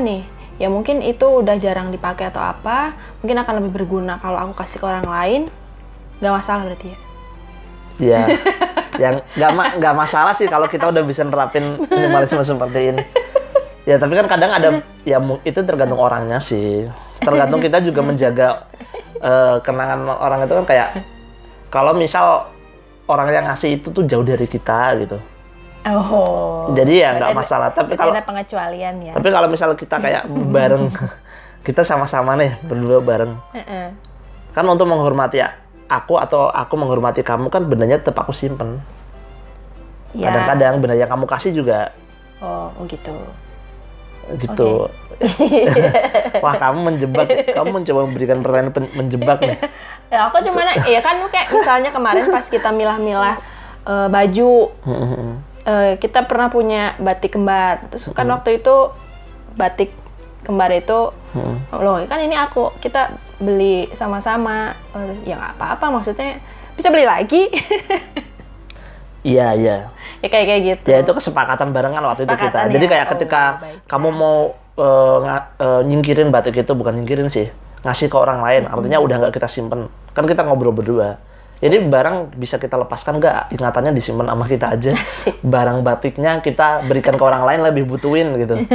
nih. 0.00 0.22
Ya 0.60 0.70
mungkin 0.70 1.02
itu 1.02 1.26
udah 1.42 1.58
jarang 1.58 1.90
dipakai 1.90 2.30
atau 2.30 2.38
apa, 2.38 2.94
mungkin 3.18 3.42
akan 3.42 3.54
lebih 3.58 3.82
berguna 3.82 4.22
kalau 4.22 4.38
aku 4.38 4.54
kasih 4.62 4.78
ke 4.78 4.86
orang 4.86 5.06
lain. 5.06 5.42
Gak 6.22 6.34
masalah 6.34 6.62
berarti 6.66 6.94
ya. 6.94 6.98
ya 7.98 8.20
yang 8.98 9.22
nggak 9.34 9.50
ma 9.54 9.64
nggak 9.78 9.94
masalah 9.94 10.32
sih 10.34 10.46
kalau 10.46 10.70
kita 10.70 10.90
udah 10.90 11.02
bisa 11.02 11.26
nerapin 11.26 11.78
minimalisme 11.90 12.42
seperti 12.42 12.94
ini 12.94 13.02
ya 13.84 13.98
tapi 13.98 14.14
kan 14.14 14.26
kadang 14.30 14.50
ada 14.54 14.68
ya 15.02 15.18
itu 15.42 15.60
tergantung 15.66 15.98
orangnya 15.98 16.38
sih 16.38 16.86
tergantung 17.18 17.58
kita 17.58 17.82
juga 17.82 18.00
menjaga 18.06 18.48
eh, 19.18 19.56
kenangan 19.66 20.06
orang 20.14 20.46
itu 20.46 20.54
kan 20.62 20.66
kayak 20.66 20.88
kalau 21.74 21.92
misal 21.94 22.54
orang 23.10 23.34
yang 23.34 23.44
ngasih 23.50 23.82
itu 23.82 23.90
tuh 23.90 24.06
jauh 24.06 24.24
dari 24.24 24.46
kita 24.46 24.94
gitu 25.02 25.18
Oh. 25.86 26.72
Jadi 26.72 26.98
ya 26.98 27.12
nggak 27.14 27.32
masalah. 27.34 27.68
Tapi 27.70 27.92
kalau- 27.92 28.12
ada 28.12 28.24
pengecualian 28.24 28.94
ya. 29.00 29.12
tapi 29.12 29.28
kalau 29.28 29.48
misal 29.48 29.72
kita 29.72 29.96
kayak 29.96 30.24
bareng 30.54 30.88
kita 31.60 31.80
sama-sama 31.80 32.36
nih 32.36 32.56
berdua 32.60 33.00
bareng 33.00 33.36
Heeh. 33.52 33.88
kan 34.52 34.64
untuk 34.64 34.84
menghormati 34.84 35.40
ya, 35.40 35.56
aku 35.86 36.16
atau 36.16 36.46
aku 36.46 36.74
menghormati 36.74 37.20
kamu 37.20 37.48
kan 37.48 37.64
bendanya 37.64 37.96
tetap 37.96 38.16
aku 38.18 38.32
simpen 38.32 38.80
Ya. 40.12 40.30
kadang-kadang 40.30 40.78
benda 40.78 40.94
yang 40.94 41.08
kamu 41.08 41.26
kasih 41.26 41.50
juga 41.52 41.90
Oh, 42.38 42.70
oh 42.70 42.84
gitu. 42.84 43.16
gitu 44.36 44.86
wah 46.44 46.54
kamu 46.54 46.78
menjebak 46.86 47.26
kamu 47.50 47.68
mencoba 47.72 48.00
memberikan 48.04 48.38
pertanyaan 48.38 48.72
menjebak 48.94 49.38
nih 49.38 49.58
Ya 50.06 50.24
aku 50.24 50.38
cuman 50.40 50.70
ya 50.84 51.00
kan 51.00 51.18
kayak 51.28 51.48
misalnya 51.50 51.90
kemarin 51.90 52.30
pas 52.30 52.46
kita 52.46 52.70
milah-milah 52.70 53.36
eh, 53.82 54.08
baju 54.08 54.52
eh, 55.64 55.96
kita 55.96 56.22
pernah 56.22 56.48
punya 56.48 56.94
batik 56.98 57.32
kembar. 57.32 57.88
Terus 57.88 58.08
kan 58.10 58.28
waktu 58.28 58.58
itu 58.58 58.92
batik 59.52 59.90
kembar 60.40 60.68
itu 60.70 61.08
loh 61.72 61.96
kan 62.04 62.20
ini 62.20 62.34
aku 62.34 62.76
kita 62.76 63.08
beli 63.38 63.88
sama-sama 63.92 64.76
Eh, 64.92 65.24
ya 65.24 65.34
nggak 65.34 65.56
apa-apa 65.56 65.86
maksudnya 65.90 66.36
bisa 66.72 66.88
beli 66.88 67.02
lagi 67.02 67.48
iya 69.24 69.56
iya 69.56 69.76
ya 70.20 70.28
kayak 70.28 70.46
kayak 70.46 70.62
gitu 70.64 70.86
ya 70.86 71.00
itu 71.00 71.12
kesepakatan 71.12 71.72
barengan 71.72 72.04
waktu 72.04 72.22
itu 72.22 72.30
kita 72.30 72.44
Kesepakatan 72.44 72.66
jadi 72.70 72.84
ya. 72.84 72.90
kayak 72.90 73.04
Oh, 73.04 73.10
ketika 73.10 73.42
baik. 73.58 73.78
kamu 73.88 74.08
mau 74.10 74.36
eh, 74.74 75.16
nga- 75.22 75.48
eh, 75.56 75.80
nyingkirin 75.82 76.28
batik 76.28 76.56
itu 76.58 76.72
bukan 76.72 76.92
nyingkirin 76.92 77.28
sih, 77.28 77.46
ngasih 77.80 78.10
ke 78.10 78.16
orang 78.16 78.42
lain. 78.42 78.62
Artinya 78.66 78.98
udah 78.98 79.16
nggak 79.18 79.32
kita 79.32 79.46
simpen. 79.46 79.86
Kan 80.10 80.26
kita 80.26 80.42
ngobrol 80.42 80.74
berdua. 80.74 81.14
Ini 81.64 81.80
barang 81.80 82.36
bisa 82.36 82.60
kita 82.60 82.76
lepaskan 82.76 83.16
nggak? 83.16 83.56
Ingatannya 83.56 83.90
disimpan 83.90 84.28
sama 84.28 84.44
kita 84.44 84.76
aja. 84.76 84.92
Barang 85.40 85.80
batiknya 85.80 86.36
kita 86.38 86.84
berikan 86.84 87.16
ke 87.16 87.24
orang 87.24 87.42
lain 87.42 87.64
lebih 87.64 87.88
butuhin 87.88 88.36
gitu. 88.36 88.60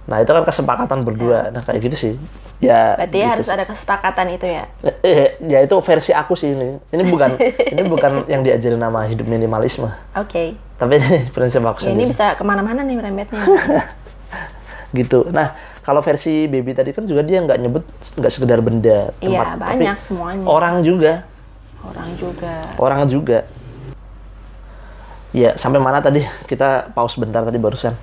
Nah 0.00 0.18
itu 0.18 0.32
kan 0.32 0.42
kesepakatan 0.42 1.06
berdua. 1.06 1.54
Nah 1.54 1.62
kayak 1.62 1.86
gitu 1.86 1.94
sih. 1.94 2.14
Ya. 2.58 2.98
Berarti 2.98 3.14
gitu 3.14 3.30
harus 3.30 3.46
sih. 3.46 3.54
ada 3.54 3.62
kesepakatan 3.62 4.26
itu 4.34 4.42
ya. 4.42 4.66
Eh, 4.82 4.96
eh, 5.06 5.28
ya 5.38 5.62
itu 5.62 5.70
versi 5.78 6.10
aku 6.10 6.34
sih 6.34 6.50
ini. 6.50 6.82
Ini 6.90 7.02
bukan 7.06 7.38
ini 7.76 7.82
bukan 7.86 8.26
yang 8.26 8.42
diajarin 8.42 8.80
nama 8.80 9.06
hidup 9.06 9.30
minimalisme. 9.30 9.86
Oke. 10.18 10.58
Tapi 10.74 10.98
ini 10.98 11.14
prinsip 11.36 11.62
aku 11.62 11.86
Ya, 11.86 11.94
ini 11.94 12.02
sendiri. 12.02 12.10
bisa 12.10 12.34
ke 12.34 12.42
mana-mana 12.42 12.82
nih 12.82 12.98
merembetnya. 12.98 13.38
Gitu. 14.90 15.30
Nah 15.30 15.54
kalau 15.80 16.02
versi 16.02 16.50
baby 16.50 16.74
tadi 16.74 16.90
kan 16.90 17.06
juga 17.06 17.22
dia 17.22 17.38
nggak 17.38 17.58
nyebut 17.62 17.84
nggak 18.18 18.32
sekedar 18.34 18.58
benda 18.58 19.14
tempat, 19.14 19.22
Iya, 19.22 19.46
tapi 19.54 19.78
banyak 19.78 19.98
semuanya. 20.02 20.44
orang 20.44 20.82
juga, 20.82 21.22
Orang 21.80 22.08
juga. 22.16 22.54
orang 22.76 23.00
juga. 23.08 23.38
Ya 25.30 25.54
sampai 25.54 25.78
mana 25.78 26.02
tadi 26.02 26.26
kita 26.50 26.90
pause 26.90 27.14
bentar 27.16 27.46
tadi 27.46 27.56
barusan. 27.56 27.94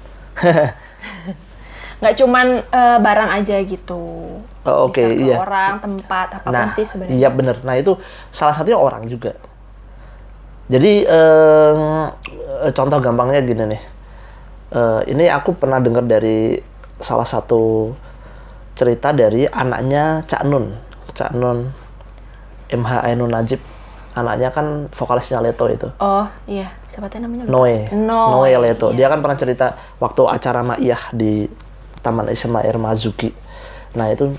Nggak 1.98 2.16
cuman 2.24 2.48
eh, 2.62 2.98
barang 3.02 3.30
aja 3.42 3.58
gitu. 3.66 4.02
Oh, 4.68 4.78
Oke 4.88 5.02
Bisa 5.02 5.18
ke 5.18 5.24
iya. 5.28 5.36
orang, 5.42 5.82
tempat, 5.82 6.28
apa 6.38 6.46
pun 6.46 6.54
Nah, 6.54 6.70
sih 6.70 6.86
sebenarnya. 6.86 7.18
iya 7.18 7.30
bener. 7.34 7.58
Nah 7.66 7.74
itu 7.74 7.98
salah 8.30 8.54
satunya 8.54 8.78
orang 8.78 9.10
juga. 9.10 9.34
Jadi 10.70 11.04
eh, 11.04 12.04
contoh 12.72 13.00
gampangnya 13.02 13.42
gini 13.42 13.64
nih. 13.76 13.82
Eh, 14.68 15.02
ini 15.16 15.26
aku 15.32 15.58
pernah 15.58 15.82
dengar 15.82 16.06
dari 16.06 16.60
salah 17.02 17.26
satu 17.26 17.92
cerita 18.78 19.10
dari 19.10 19.50
anaknya 19.50 20.22
Cak 20.30 20.44
Nun, 20.46 20.66
Cak 21.18 21.34
Nun 21.34 21.87
MH 22.70 22.92
Ainun 23.06 23.32
Najib. 23.32 23.60
Anaknya 24.18 24.50
kan 24.50 24.90
vokalisnya 24.90 25.38
Leto 25.46 25.70
itu. 25.70 25.86
Oh, 26.02 26.26
iya. 26.50 26.74
Siapa 26.90 27.06
tuh 27.06 27.22
namanya? 27.22 27.46
Noe. 27.46 27.86
Noe, 27.94 28.50
Leto. 28.58 28.90
iya. 28.90 29.06
Dia 29.06 29.08
kan 29.14 29.22
pernah 29.22 29.38
cerita 29.38 29.68
waktu 30.02 30.22
acara 30.26 30.66
Ma'iyah 30.66 31.14
di 31.14 31.46
Taman 32.02 32.26
Ismail 32.34 32.78
Marzuki. 32.82 33.30
Nah, 33.94 34.10
itu 34.10 34.34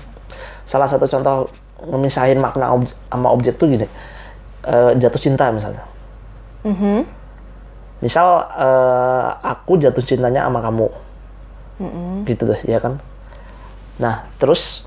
salah 0.67 0.83
satu 0.83 1.07
contoh 1.07 1.47
ngemisahin 1.79 2.43
makna 2.43 2.75
ob- 2.75 2.91
sama 3.07 3.31
objek 3.31 3.55
tuh 3.55 3.71
gini. 3.71 3.87
Eh, 4.67 4.91
jatuh 4.99 5.15
cinta 5.21 5.47
misalnya. 5.47 5.87
Mhm. 6.67 7.07
Misal 8.03 8.27
eh, 8.59 9.27
aku 9.47 9.79
jatuh 9.79 10.03
cintanya 10.03 10.43
sama 10.43 10.59
kamu. 10.59 10.87
Mm-mm. 11.79 12.27
Gitu 12.27 12.43
deh, 12.43 12.59
ya 12.67 12.83
kan? 12.83 12.99
Nah, 13.95 14.27
terus 14.35 14.83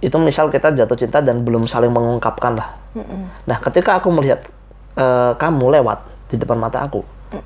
itu 0.00 0.16
misal 0.16 0.48
kita 0.48 0.72
jatuh 0.72 0.96
cinta 0.96 1.20
dan 1.20 1.44
belum 1.44 1.68
saling 1.68 1.92
mengungkapkan 1.92 2.56
lah. 2.56 2.76
Mm-mm. 2.96 3.28
Nah, 3.44 3.58
ketika 3.60 4.00
aku 4.00 4.08
melihat 4.08 4.48
eh, 4.96 5.32
kamu 5.36 5.80
lewat 5.80 6.04
di 6.32 6.40
depan 6.40 6.56
mata 6.56 6.80
aku, 6.84 7.04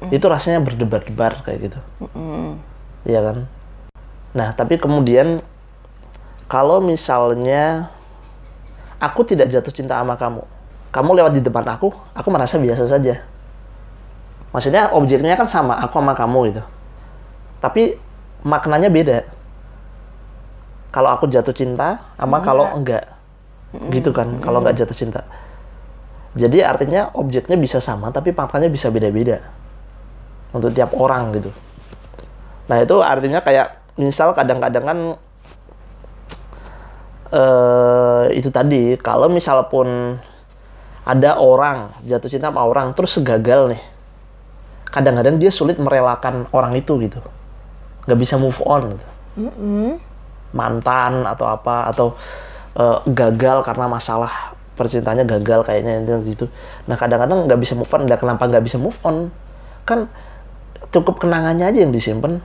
itu 0.08 0.24
rasanya 0.24 0.62
berdebar-debar 0.64 1.42
kayak 1.44 1.70
gitu. 1.70 1.80
Mm-mm. 2.00 2.56
Iya 3.04 3.20
kan? 3.20 3.38
Nah, 4.34 4.48
tapi 4.54 4.78
kemudian 4.78 5.42
kalau 6.46 6.78
misalnya 6.78 7.90
aku 9.02 9.26
tidak 9.26 9.50
jatuh 9.50 9.74
cinta 9.74 9.98
sama 9.98 10.14
kamu, 10.14 10.42
kamu 10.94 11.10
lewat 11.20 11.32
di 11.34 11.42
depan 11.42 11.66
aku, 11.66 11.90
aku 12.14 12.28
merasa 12.30 12.56
biasa 12.56 12.86
saja. 12.86 13.26
Maksudnya 14.54 14.94
objeknya 14.94 15.34
kan 15.34 15.50
sama, 15.50 15.74
aku 15.82 15.98
sama 15.98 16.14
kamu 16.14 16.54
gitu. 16.54 16.62
Tapi 17.58 17.98
maknanya 18.46 18.86
beda. 18.86 19.26
Kalau 20.94 21.10
aku 21.10 21.26
jatuh 21.26 21.50
cinta 21.50 22.14
sama 22.14 22.38
kalau 22.38 22.70
enggak. 22.78 23.10
Gitu 23.90 24.14
kan, 24.14 24.38
kalau 24.38 24.62
enggak 24.62 24.78
jatuh 24.78 24.94
cinta. 24.94 25.26
Jadi 26.38 26.62
artinya 26.62 27.10
objeknya 27.18 27.58
bisa 27.58 27.82
sama 27.82 28.14
tapi 28.14 28.30
maknanya 28.30 28.70
bisa 28.70 28.94
beda-beda. 28.94 29.42
Untuk 30.54 30.70
tiap 30.70 30.94
orang 30.94 31.34
gitu. 31.34 31.50
Nah 32.70 32.78
itu 32.78 33.02
artinya 33.02 33.42
kayak 33.42 33.98
misal 33.98 34.30
kadang-kadang 34.30 34.84
kan 34.86 34.98
eh 37.34 38.38
itu 38.38 38.46
tadi 38.54 38.94
kalau 38.94 39.26
misal 39.26 39.66
pun 39.66 40.14
ada 41.02 41.36
orang 41.42 41.90
jatuh 42.06 42.30
cinta 42.30 42.48
sama 42.48 42.62
orang 42.62 42.94
terus 42.94 43.18
segagal 43.18 43.74
nih, 43.74 43.82
kadang-kadang 44.88 45.42
dia 45.42 45.50
sulit 45.50 45.76
merelakan 45.76 46.46
orang 46.54 46.78
itu 46.78 46.94
gitu, 47.02 47.18
nggak 48.06 48.18
bisa 48.22 48.38
move 48.38 48.56
on 48.62 48.94
gitu. 48.94 49.06
Mm-mm. 49.44 49.98
Mantan 50.54 51.26
atau 51.26 51.50
apa 51.50 51.90
atau 51.90 52.14
eh, 52.78 52.98
gagal 53.10 53.66
karena 53.66 53.90
masalah 53.90 54.54
percintaannya 54.74 55.26
gagal 55.26 55.60
kayaknya 55.66 56.02
itu 56.02 56.14
gitu. 56.34 56.46
Nah 56.90 56.98
kadang-kadang 56.98 57.46
nggak 57.46 57.60
bisa 57.62 57.78
move 57.78 57.90
on. 57.94 58.06
Nah, 58.06 58.18
kenapa 58.18 58.46
nggak 58.50 58.64
bisa 58.66 58.76
move 58.78 58.98
on? 59.06 59.30
Kan 59.86 60.10
cukup 60.90 61.22
kenangannya 61.22 61.70
aja 61.70 61.78
yang 61.86 61.94
disimpan. 61.94 62.42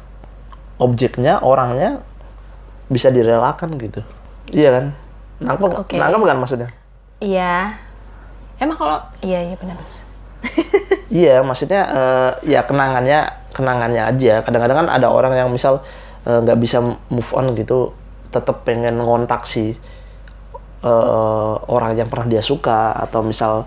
Objeknya, 0.80 1.44
orangnya 1.44 2.00
bisa 2.88 3.12
direlakan 3.12 3.76
gitu. 3.78 4.02
Iya 4.50 4.70
kan? 4.72 4.86
Nangkep, 5.44 5.72
Oke. 5.76 5.96
nangkep 6.00 6.22
kan 6.24 6.38
maksudnya? 6.40 6.70
Iya. 7.20 7.76
Emang 8.60 8.78
kalau 8.80 8.98
iya 9.22 9.40
iya 9.44 9.56
benar. 9.58 9.78
Iya, 11.10 11.42
maksudnya 11.42 11.82
eh, 11.90 12.32
ya 12.54 12.62
kenangannya 12.70 13.50
kenangannya 13.50 14.14
aja. 14.14 14.46
Kadang-kadang 14.46 14.86
kan 14.86 14.90
ada 14.94 15.10
orang 15.10 15.34
yang 15.34 15.50
misal 15.50 15.82
eh, 16.24 16.38
nggak 16.38 16.60
bisa 16.62 16.86
move 17.10 17.32
on 17.34 17.58
gitu, 17.58 17.98
tetap 18.30 18.62
pengen 18.64 19.02
ngontak 19.02 19.44
si 19.44 19.74
eh, 20.80 21.54
orang 21.66 21.98
yang 21.98 22.08
pernah 22.08 22.28
dia 22.30 22.44
suka 22.44 22.94
atau 22.96 23.26
misal 23.26 23.66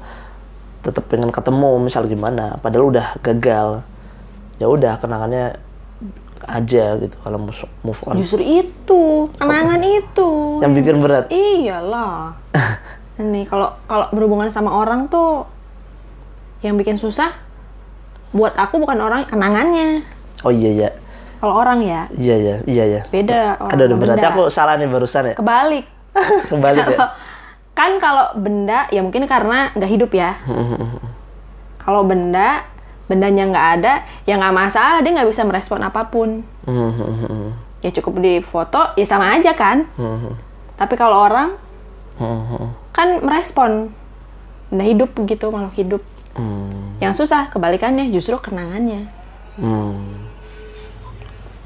tetap 0.83 1.07
pengen 1.07 1.31
ketemu, 1.31 1.79
misal 1.79 2.11
gimana. 2.11 2.59
Padahal 2.59 2.91
udah 2.91 3.07
gagal. 3.23 3.87
Ya 4.59 4.67
udah 4.67 4.99
kenangannya 4.99 5.59
aja 6.43 6.99
gitu 6.99 7.15
kalau 7.23 7.39
move- 7.39 7.71
move 7.87 8.01
on. 8.03 8.19
Justru 8.19 8.43
itu, 8.43 9.31
kenangan 9.39 9.79
itu. 9.79 10.31
Yang 10.59 10.73
bikin 10.83 10.97
berat. 10.99 11.25
Iyalah. 11.31 12.35
Ini 13.23 13.47
kalau 13.47 13.71
kalau 13.87 14.11
berhubungan 14.11 14.51
sama 14.51 14.75
orang 14.75 15.07
tuh 15.07 15.47
yang 16.67 16.75
bikin 16.75 16.99
susah 16.99 17.31
buat 18.33 18.57
aku 18.57 18.83
bukan 18.83 18.99
orang 18.99 19.23
kenangannya. 19.29 20.03
Oh 20.43 20.51
iya 20.51 20.71
iya. 20.73 20.91
Kalau 21.43 21.59
orang 21.59 21.83
ya 21.83 22.07
Iya 22.15 22.37
iya 22.39 22.57
iya 22.71 22.85
iya. 22.87 23.03
beda 23.11 23.59
orang 23.59 23.75
Aduh, 23.75 23.99
berarti 23.99 24.23
benda. 24.23 24.31
aku 24.31 24.43
salah 24.47 24.79
nih 24.79 24.87
barusan 24.87 25.23
ya. 25.27 25.35
kebalik. 25.35 25.91
Kembali 26.55 26.79
ya. 26.79 26.87
Kan 27.79 27.99
kalau 27.99 28.31
benda 28.39 28.87
ya 28.95 29.03
mungkin 29.03 29.27
karena 29.27 29.75
nggak 29.75 29.91
hidup 29.91 30.15
ya. 30.15 30.39
kalau 31.83 32.07
benda 32.07 32.63
bendanya 33.11 33.51
nggak 33.51 33.67
ada 33.83 34.07
ya 34.23 34.39
nggak 34.39 34.55
masalah 34.55 35.03
dia 35.03 35.11
nggak 35.19 35.27
bisa 35.27 35.43
merespon 35.43 35.83
apa 35.83 36.07
pun. 36.07 36.47
Ya 37.83 37.91
cukup 37.91 38.23
di 38.23 38.39
foto 38.39 38.95
ya 38.95 39.03
sama 39.03 39.35
aja 39.35 39.51
kan. 39.59 39.91
Tapi 40.79 40.95
kalau 40.95 41.27
orang 41.27 41.59
kan 42.95 43.19
merespon 43.19 43.91
benda 44.71 44.85
hidup 44.87 45.11
gitu 45.27 45.51
makhluk 45.51 45.75
hidup. 45.75 46.03
Yang 47.03 47.27
susah 47.27 47.51
kebalikannya 47.51 48.15
justru 48.15 48.39
kenangannya. 48.39 49.11
Hmm. 49.59 50.22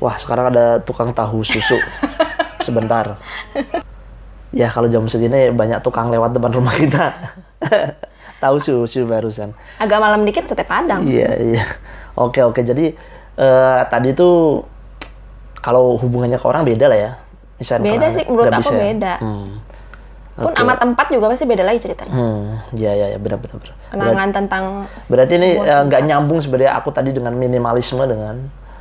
Wah, 0.06 0.14
sekarang 0.14 0.54
ada 0.54 0.78
tukang 0.78 1.10
tahu 1.10 1.42
susu. 1.42 1.82
Sebentar. 2.66 3.18
Ya, 4.54 4.70
kalau 4.70 4.86
jam 4.86 5.02
segini 5.10 5.50
banyak 5.50 5.82
tukang 5.82 6.14
lewat 6.14 6.30
depan 6.30 6.54
rumah 6.54 6.78
kita. 6.78 7.10
tahu 8.42 8.62
susu 8.62 9.02
barusan. 9.02 9.50
Agak 9.82 9.98
malam 9.98 10.22
dikit 10.22 10.46
sate 10.46 10.62
padang. 10.62 11.02
Iya, 11.10 11.30
iya. 11.42 11.64
Oke, 12.14 12.38
oke. 12.46 12.62
Jadi 12.62 12.94
eh, 13.34 13.80
tadi 13.90 14.14
tuh 14.14 14.62
kalau 15.58 15.98
hubungannya 15.98 16.38
ke 16.38 16.46
orang 16.46 16.62
beda 16.62 16.86
lah 16.86 16.98
ya. 17.02 17.10
Bisa 17.58 17.82
Beda 17.82 18.14
sih, 18.14 18.22
menurut 18.30 18.46
aku 18.46 18.62
bisa 18.62 18.78
ya? 18.78 18.82
beda. 18.94 19.14
Hmm. 19.18 19.58
Pun 20.36 20.52
Oke. 20.52 20.60
sama 20.60 20.76
tempat 20.76 21.06
juga 21.08 21.32
pasti 21.32 21.48
beda 21.48 21.64
lagi 21.64 21.80
ceritanya. 21.80 22.12
Hmm, 22.12 22.60
ya 22.76 22.92
ya 22.92 23.16
ya 23.16 23.18
benar 23.18 23.40
benar. 23.40 23.56
benar. 23.56 23.74
Kenangan 23.88 24.28
tentang 24.36 24.64
Berarti 25.08 25.32
ini 25.40 25.56
eh, 25.58 25.82
nggak 25.88 26.02
nyambung 26.06 26.38
sebenarnya 26.44 26.76
aku 26.76 26.92
tadi 26.92 27.10
dengan 27.10 27.32
minimalisme 27.32 28.04
dengan 28.04 28.36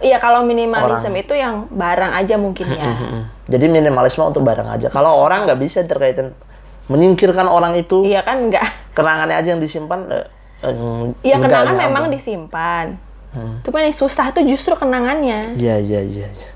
Iya 0.05 0.17
kalau 0.17 0.45
minimalisme 0.45 1.17
itu 1.17 1.33
yang 1.33 1.65
barang 1.67 2.13
aja 2.13 2.37
mungkin 2.37 2.69
ya. 2.69 2.93
Mm-mm. 2.93 3.21
Jadi 3.49 3.65
minimalisme 3.65 4.21
untuk 4.21 4.45
barang 4.45 4.69
aja. 4.69 4.87
Kalau 4.87 5.17
orang 5.17 5.43
nggak 5.43 5.57
bisa 5.57 5.81
terkaitin 5.81 6.37
menyingkirkan 6.85 7.49
orang 7.49 7.73
itu, 7.73 8.05
Iya 8.05 8.21
kan 8.21 8.37
enggak. 8.39 8.61
kenangannya 8.93 9.33
aja 9.33 9.49
yang 9.49 9.59
disimpan. 9.59 10.05
eh, 10.05 10.25
eh, 10.61 10.73
Iya 11.25 11.35
nggak 11.35 11.49
kenangan 11.49 11.73
nyambung. 11.73 11.85
memang 11.89 12.05
disimpan. 12.07 12.85
Cuma 13.35 13.81
yang 13.81 13.91
susah 13.91 14.29
tuh 14.29 14.45
justru 14.45 14.71
kenangannya. 14.73 15.57
Iya 15.57 15.75
iya 15.75 15.99
iya. 15.99 16.27
iya. 16.29 16.49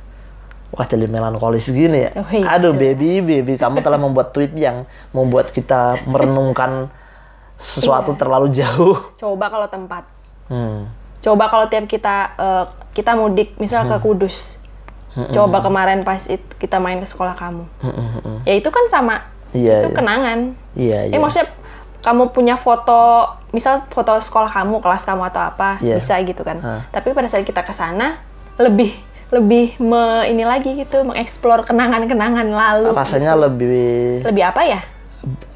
Wah 0.69 0.85
jadi 0.85 1.09
melankolis 1.09 1.65
gini 1.67 2.05
ya. 2.05 2.11
Oh, 2.15 2.29
iya, 2.29 2.45
Aduh 2.53 2.71
jelas. 2.71 2.93
baby 2.93 3.09
baby 3.19 3.53
kamu 3.57 3.81
telah 3.81 3.97
membuat 3.97 4.29
tweet 4.29 4.53
yang 4.53 4.85
membuat 5.09 5.49
kita 5.49 5.97
merenungkan 6.05 6.93
sesuatu 7.57 8.13
Iya. 8.13 8.19
terlalu 8.21 8.47
jauh. 8.53 8.95
Coba 9.17 9.49
kalau 9.49 9.65
tempat. 9.65 10.05
Hmm. 10.45 10.85
Coba 11.19 11.47
kalau 11.47 11.67
tiap 11.67 11.85
kita 11.85 12.15
eh, 12.35 12.65
kita 12.93 13.15
mudik 13.15 13.55
misal 13.57 13.85
ke 13.85 13.95
Kudus. 13.99 14.59
Coba 15.33 15.59
kemarin 15.59 16.07
pas 16.07 16.21
it- 16.25 16.55
kita 16.55 16.79
main 16.79 17.01
ke 17.01 17.07
sekolah 17.07 17.35
kamu. 17.35 17.65
Mm-mm-mm. 17.83 18.45
Ya 18.45 18.53
itu 18.55 18.69
kan 18.71 18.85
sama. 18.87 19.25
Iya, 19.51 19.81
itu 19.83 19.89
iya. 19.89 19.97
kenangan. 19.97 20.39
Iya, 20.77 20.99
iya. 21.09 21.13
Eh 21.17 21.19
maksudnya 21.19 21.49
kamu 21.99 22.31
punya 22.31 22.55
foto, 22.55 23.27
misal 23.51 23.83
foto 23.91 24.15
sekolah 24.21 24.47
kamu, 24.47 24.79
kelas 24.79 25.03
kamu 25.03 25.27
atau 25.27 25.41
apa, 25.43 25.81
Iya. 25.83 25.99
bisa 25.99 26.15
gitu 26.23 26.45
kan. 26.45 26.61
Hah. 26.61 26.81
Tapi 26.93 27.11
pada 27.11 27.27
saat 27.27 27.43
kita 27.43 27.65
ke 27.65 27.73
sana 27.75 28.21
lebih 28.55 28.95
lebih 29.29 29.77
me, 29.77 30.25
ini 30.25 30.41
lagi 30.41 30.73
gitu, 30.73 31.05
mengeksplor 31.05 31.61
kenangan-kenangan 31.65 32.49
lalu. 32.49 32.89
Rasanya 32.93 33.37
lebih 33.37 34.25
Lebih 34.25 34.43
apa 34.45 34.61
ya? 34.65 34.81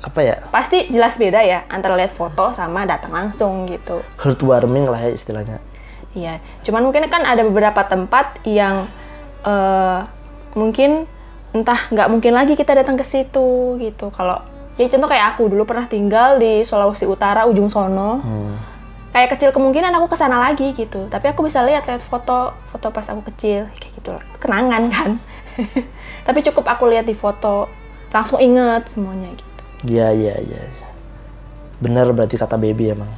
Apa 0.04 0.20
ya? 0.20 0.36
Pasti 0.52 0.92
jelas 0.92 1.16
beda 1.16 1.40
ya 1.44 1.64
antara 1.72 1.96
lihat 1.96 2.12
foto 2.12 2.52
sama 2.52 2.84
datang 2.84 3.16
langsung 3.16 3.64
gitu. 3.68 4.04
Heartwarming 4.20 4.88
lah 4.88 5.00
ya 5.00 5.12
istilahnya. 5.16 5.58
Iya, 6.14 6.38
cuman 6.62 6.86
mungkin 6.86 7.10
kan 7.10 7.26
ada 7.26 7.42
beberapa 7.42 7.82
tempat 7.90 8.44
yang 8.46 8.86
eh, 9.42 10.00
mungkin 10.54 11.10
entah 11.54 11.90
nggak 11.90 12.10
mungkin 12.10 12.34
lagi 12.34 12.54
kita 12.54 12.74
datang 12.78 13.00
ke 13.00 13.06
situ 13.06 13.78
gitu. 13.82 14.14
Kalau 14.14 14.42
ya 14.78 14.90
contoh 14.90 15.10
kayak 15.10 15.38
aku 15.38 15.50
dulu 15.50 15.64
pernah 15.66 15.86
tinggal 15.86 16.38
di 16.38 16.62
Sulawesi 16.66 17.10
Utara 17.10 17.46
ujung 17.50 17.70
sono. 17.70 18.22
Hmm. 18.22 18.56
Kayak 19.14 19.38
kecil 19.38 19.54
kemungkinan 19.54 19.94
aku 19.94 20.10
ke 20.10 20.18
sana 20.18 20.42
lagi 20.42 20.74
gitu. 20.74 21.06
Tapi 21.10 21.30
aku 21.30 21.46
bisa 21.46 21.62
lihat 21.62 21.86
lihat 21.86 22.02
foto 22.02 22.58
foto 22.74 22.88
pas 22.90 23.06
aku 23.06 23.22
kecil 23.34 23.70
kayak 23.78 23.94
gitu 23.98 24.10
lah. 24.14 24.26
Kenangan 24.42 24.90
kan. 24.90 25.10
Tapi 26.28 26.40
cukup 26.42 26.66
aku 26.66 26.90
lihat 26.90 27.06
di 27.06 27.14
foto 27.14 27.70
langsung 28.10 28.42
inget 28.42 28.90
semuanya 28.90 29.30
gitu. 29.34 29.53
Iya, 29.84 30.08
iya, 30.10 30.36
iya. 30.40 30.62
Bener 31.78 32.10
berarti 32.10 32.36
kata 32.36 32.56
baby 32.56 32.92
emang. 32.92 33.12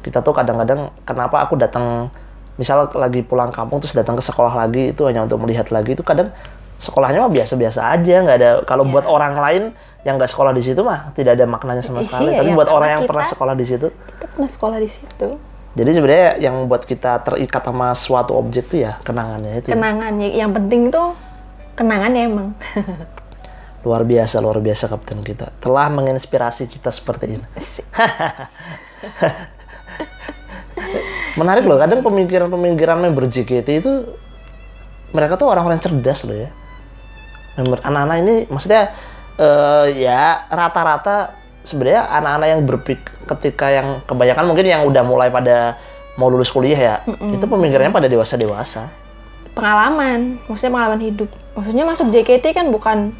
Kita 0.00 0.20
tuh 0.20 0.32
kadang-kadang 0.32 0.92
kenapa 1.02 1.40
aku 1.40 1.54
datang 1.54 2.10
misal 2.54 2.86
lagi 2.92 3.18
pulang 3.20 3.50
kampung 3.50 3.78
terus 3.78 3.92
datang 3.92 4.14
ke 4.14 4.22
sekolah 4.22 4.54
lagi 4.56 4.90
itu 4.90 5.02
hanya 5.04 5.22
untuk 5.22 5.42
melihat 5.42 5.70
lagi 5.70 5.90
itu 5.90 6.02
kadang 6.02 6.30
sekolahnya 6.76 7.18
mah 7.20 7.32
biasa-biasa 7.32 7.82
aja 7.88 8.22
nggak 8.22 8.36
ada 8.36 8.50
kalau 8.62 8.82
buat 8.84 9.02
orang 9.04 9.34
lain 9.34 9.62
yang 10.02 10.14
nggak 10.14 10.28
sekolah 10.28 10.50
di 10.50 10.62
situ 10.62 10.78
mah 10.78 11.10
tidak 11.14 11.34
ada 11.34 11.46
maknanya 11.46 11.82
sama 11.82 11.98
Iya, 11.98 12.06
sekali 12.06 12.30
tapi 12.30 12.50
ya, 12.50 12.54
buat 12.54 12.68
orang 12.68 12.88
yang 12.88 13.00
kita- 13.00 13.10
pernah 13.10 13.26
sekolah 13.26 13.54
di 13.54 13.66
situ 13.66 13.86
Kita 13.90 14.26
pernah 14.28 14.50
sekolah 14.50 14.78
di 14.78 14.86
situ. 14.86 15.28
jadi 15.74 15.90
sebenarnya 15.90 16.30
yang 16.38 16.56
buat 16.66 16.82
kita 16.84 17.12
terikat 17.24 17.62
sama 17.64 17.90
suatu 17.90 18.32
objek 18.36 18.68
tuh 18.68 18.78
ya 18.80 19.02
kenangannya 19.02 19.58
itu 19.58 19.66
Kenangan 19.66 20.12
ya, 20.14 20.28
yang 20.36 20.50
penting 20.52 20.94
tuh 20.94 21.10
kenangannya 21.74 22.22
emang. 22.22 22.48
luar 23.84 24.02
biasa 24.08 24.40
luar 24.40 24.64
biasa 24.64 24.88
kapten 24.88 25.20
kita 25.20 25.52
telah 25.60 25.92
menginspirasi 25.92 26.66
kita 26.72 26.88
seperti 26.88 27.36
ini. 27.36 27.44
Menarik 31.38 31.68
loh 31.68 31.76
kadang 31.76 32.00
pemikiran-pemikiran 32.00 32.98
member 32.98 33.28
JKT 33.28 33.68
itu 33.84 33.92
mereka 35.12 35.36
tuh 35.36 35.52
orang-orang 35.52 35.78
cerdas 35.78 36.24
loh 36.24 36.34
ya. 36.34 36.50
Member 37.60 37.78
anak-anak 37.84 38.16
ini 38.24 38.34
maksudnya 38.48 38.96
eh, 39.36 39.86
ya 40.00 40.48
rata-rata 40.48 41.36
sebenarnya 41.62 42.08
anak-anak 42.08 42.48
yang 42.48 42.60
berpik 42.64 43.00
ketika 43.36 43.68
yang 43.68 44.00
kebanyakan 44.08 44.44
mungkin 44.48 44.66
yang 44.66 44.82
udah 44.88 45.04
mulai 45.04 45.28
pada 45.28 45.76
mau 46.14 46.30
lulus 46.30 46.52
kuliah 46.52 46.78
ya 46.78 46.94
itu 47.08 47.44
pemikirannya 47.44 47.92
pada 47.92 48.08
dewasa-dewasa. 48.08 48.88
Pengalaman, 49.54 50.42
maksudnya 50.50 50.72
pengalaman 50.74 51.02
hidup. 51.02 51.30
Maksudnya 51.54 51.84
masuk 51.86 52.10
JKT 52.10 52.58
kan 52.58 52.66
bukan 52.74 53.14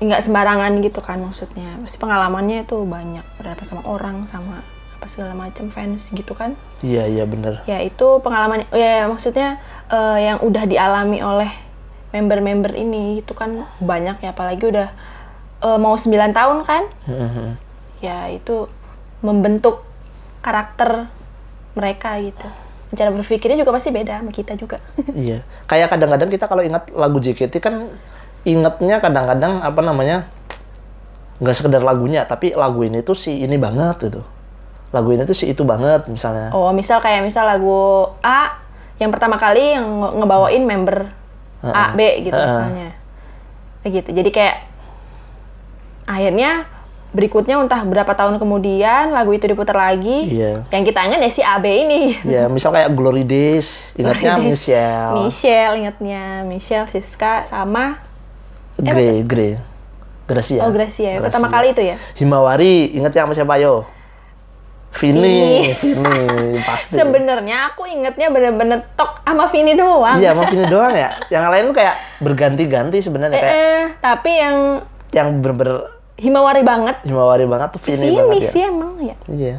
nggak 0.00 0.24
sembarangan 0.24 0.80
gitu 0.80 1.00
kan 1.04 1.20
maksudnya. 1.20 1.76
Pasti 1.84 2.00
pengalamannya 2.00 2.64
itu 2.64 2.82
banyak 2.84 3.24
berapa 3.36 3.62
sama 3.62 3.84
orang 3.84 4.24
sama 4.26 4.64
apa 4.96 5.06
segala 5.08 5.32
macam 5.32 5.72
fans 5.72 6.12
gitu 6.12 6.36
kan. 6.36 6.52
iya 6.84 7.08
iya 7.08 7.24
bener 7.24 7.64
Ya 7.64 7.80
itu 7.80 8.20
pengalaman 8.20 8.64
ya 8.72 9.08
maksudnya 9.08 9.56
eh, 9.88 10.18
yang 10.28 10.40
udah 10.44 10.64
dialami 10.64 11.20
oleh 11.20 11.48
member-member 12.12 12.72
ini 12.76 13.20
itu 13.24 13.32
kan 13.32 13.64
banyak 13.80 14.20
ya 14.20 14.32
apalagi 14.32 14.64
udah 14.68 14.88
eh, 15.64 15.78
mau 15.80 15.96
9 15.96 16.32
tahun 16.36 16.58
kan. 16.64 16.82
Mhm. 17.08 17.46
Ya 18.00 18.28
itu 18.32 18.68
membentuk 19.20 19.84
karakter 20.40 21.08
mereka 21.76 22.16
gitu. 22.20 22.48
Cara 22.96 23.14
berpikirnya 23.14 23.60
juga 23.60 23.70
pasti 23.76 23.94
beda 23.94 24.18
sama 24.20 24.32
kita 24.34 24.56
juga. 24.58 24.82
Iya, 25.14 25.46
kayak 25.70 25.94
kadang-kadang 25.94 26.28
kita 26.28 26.44
kalau 26.44 26.64
ingat 26.64 26.90
lagu 26.90 27.22
JKT 27.22 27.54
kan 27.62 27.86
ingatnya 28.42 28.98
kadang-kadang 28.98 29.60
apa 29.60 29.80
namanya 29.80 30.28
nggak 31.40 31.56
sekedar 31.56 31.80
lagunya, 31.80 32.24
tapi 32.24 32.52
lagu 32.52 32.84
ini 32.84 33.00
tuh 33.00 33.16
si 33.16 33.40
ini 33.40 33.56
banget 33.56 34.12
gitu. 34.12 34.20
Lagu 34.90 35.08
ini 35.12 35.24
tuh 35.24 35.32
si 35.32 35.48
itu 35.48 35.64
banget 35.64 36.04
misalnya. 36.06 36.52
Oh, 36.52 36.68
misal 36.70 37.00
kayak 37.00 37.24
misal 37.24 37.46
lagu 37.46 38.10
A 38.20 38.60
yang 39.00 39.08
pertama 39.08 39.40
kali 39.40 39.72
yang 39.72 39.86
nge- 39.86 40.14
ngebawain 40.20 40.60
member 40.60 41.08
A, 41.64 41.92
B 41.92 42.00
gitu 42.20 42.36
Heeh. 42.36 42.44
misalnya. 42.44 42.88
Kayak 43.80 43.92
gitu. 43.96 44.08
Jadi 44.20 44.30
kayak 44.30 44.56
akhirnya 46.04 46.66
berikutnya 47.10 47.58
entah 47.58 47.82
berapa 47.82 48.12
tahun 48.14 48.38
kemudian 48.38 49.10
lagu 49.10 49.32
itu 49.32 49.48
diputar 49.48 49.74
lagi. 49.74 50.30
Iya. 50.30 50.68
Yang 50.68 50.82
kita 50.92 51.00
ingat 51.08 51.20
ya 51.24 51.30
si 51.32 51.42
A, 51.42 51.56
B 51.56 51.66
ini. 51.66 52.02
Ya, 52.22 52.46
misal 52.46 52.70
kayak 52.70 52.92
Glory 52.92 53.24
Days, 53.24 53.68
ingatnya 53.98 54.36
Glory 54.36 54.52
Days. 54.52 54.60
Michelle, 54.60 55.14
Michelle 55.24 55.74
ingatnya, 55.80 56.22
Michelle, 56.44 56.86
Siska 56.86 57.48
sama 57.48 57.98
Grey, 58.80 59.22
Grey, 59.22 59.52
Gracia. 60.26 60.64
Oh 60.64 60.72
Gracia. 60.72 61.16
ya. 61.16 61.20
Pertama 61.20 61.48
kali 61.48 61.72
itu 61.72 61.82
ya. 61.84 61.96
Himawari, 62.16 62.92
ingatnya 62.92 63.24
sama 63.24 63.34
siapa 63.34 63.56
yo? 63.56 63.84
Vini, 64.90 65.70
Vini, 65.78 66.58
pasti. 66.68 66.98
Sebenarnya 66.98 67.70
aku 67.70 67.86
ingetnya 67.86 68.26
bener-bener 68.26 68.90
tok 68.98 69.22
sama 69.22 69.46
Vini 69.46 69.78
doang. 69.78 70.18
Iya, 70.18 70.34
sama 70.34 70.50
Vini 70.50 70.66
doang 70.74 70.90
ya. 70.90 71.14
Yang 71.30 71.44
lain 71.46 71.62
tuh 71.70 71.76
kayak 71.78 71.94
berganti-ganti 72.18 72.98
sebenarnya 72.98 73.38
Eh, 73.38 73.42
kayak 73.42 73.54
eh, 73.54 73.82
tapi 74.02 74.30
yang 74.34 74.56
yang 75.14 75.28
bener-bener 75.38 75.78
Himawari 76.20 76.60
banget. 76.60 77.00
Himawari 77.06 77.46
banget 77.48 77.68
tuh 77.72 77.80
Vini, 77.80 78.12
Vini 78.12 78.18
banget 78.18 78.42
ya. 78.42 78.50
sih 78.52 78.62
emang 78.66 78.92
ya. 79.00 79.16
Iya. 79.24 79.56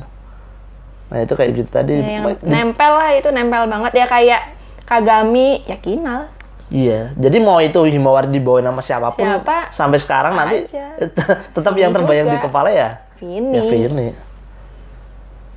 Nah 1.09 1.17
itu 1.23 1.33
kayak 1.33 1.51
gitu 1.57 1.69
tadi. 1.71 1.95
Ya, 1.97 2.21
yang 2.21 2.25
nempel 2.43 2.91
lah 2.91 3.09
itu 3.15 3.29
nempel 3.33 3.65
banget 3.65 3.91
ya 3.97 4.05
kayak 4.05 4.41
Kagami 4.85 5.63
ya 5.65 5.79
Kinal. 5.79 6.27
Iya. 6.71 7.11
Jadi 7.19 7.37
mau 7.43 7.59
itu 7.59 7.77
Himawari 7.83 8.31
dibawain 8.31 8.63
sama 8.63 8.79
siapa 8.79 9.11
pun 9.11 9.27
Siapa 9.27 9.67
sampai 9.69 9.99
sekarang 9.99 10.33
nanti 10.39 10.63
aja. 10.71 10.95
tetap 11.55 11.75
yang 11.75 11.91
terbayang 11.91 12.31
di 12.31 12.39
juga. 12.39 12.47
kepala 12.47 12.71
ya. 12.71 12.89
Vini. 13.19 13.51
Ya 13.53 13.63
Vini. 13.67 14.07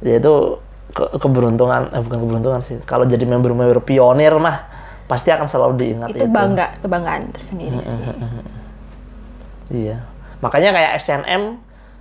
Ya 0.02 0.14
itu 0.18 0.34
ke- 0.90 1.14
keberuntungan, 1.16 1.94
eh 1.94 2.02
bukan 2.02 2.18
keberuntungan 2.18 2.60
sih. 2.60 2.82
Kalau 2.82 3.06
jadi 3.06 3.22
member-member 3.24 3.78
pionir 3.80 4.34
mah 4.36 4.66
pasti 5.06 5.30
akan 5.30 5.46
selalu 5.46 5.74
diingat 5.78 6.08
itu 6.12 6.26
bangga, 6.26 6.82
kebanggaan 6.82 7.30
tersendiri 7.30 7.78
sih. 7.78 7.94
Iya. 9.70 10.02
Makanya 10.42 10.70
kayak 10.74 10.92
SNM, 10.98 11.42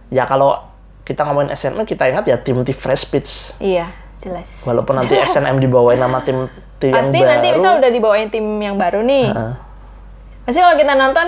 ya 0.09 0.25
kalau 0.25 0.57
kita 1.03 1.23
ngomongin 1.23 1.53
SNM 1.53 1.85
kita 1.85 2.09
ingat 2.09 2.25
ya 2.25 2.35
tim 2.35 2.59
Fresh 2.65 3.07
Pitch. 3.07 3.55
Iya, 3.59 3.87
jelas. 4.19 4.63
Walaupun 4.63 4.97
nanti 4.97 5.15
SNM 5.29 5.59
dibawain 5.59 5.99
nama 5.99 6.19
tim 6.23 6.49
tim 6.83 6.89
yang 6.89 6.99
Pasti 6.99 7.15
baru. 7.17 7.29
nanti 7.29 7.47
misal 7.49 7.71
udah 7.77 7.87
dibawain 7.89 8.27
tim 8.27 8.43
yang 8.57 8.75
baru 8.75 8.99
nih. 9.01 9.27
Heeh. 9.29 9.53
Pasti 10.43 10.59
kalau 10.59 10.75
kita 10.75 10.93
nonton 10.93 11.27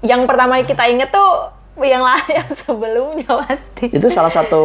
yang 0.00 0.22
pertama 0.24 0.58
kita 0.60 0.84
inget 0.84 1.08
tuh 1.08 1.54
yang 1.78 2.02
lah 2.02 2.18
yang 2.36 2.50
sebelumnya 2.52 3.30
pasti. 3.40 3.86
itu 3.88 4.06
salah 4.08 4.28
satu 4.28 4.62